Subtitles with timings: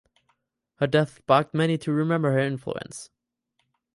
[0.77, 3.11] Her death sparked many to remember her influence.